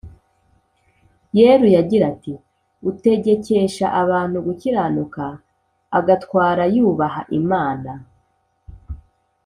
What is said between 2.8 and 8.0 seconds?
“utegekesha abantu gukiranuka agatwara yubaha imana,